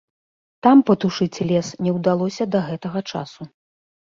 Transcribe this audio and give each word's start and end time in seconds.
Там 0.67 0.77
патушыць 0.87 1.43
лес 1.51 1.67
не 1.89 1.95
ўдалося 1.99 2.43
да 2.57 2.63
гэтага 2.71 2.99
часу. 3.11 3.41